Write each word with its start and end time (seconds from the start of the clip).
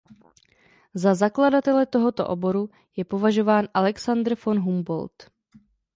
Za 0.93 1.13
zakladatele 1.13 1.85
tohoto 1.85 2.27
oboru 2.29 2.69
je 2.95 3.05
považován 3.05 3.67
Alexander 3.73 4.35
von 4.45 4.59
Humboldt. 4.59 5.29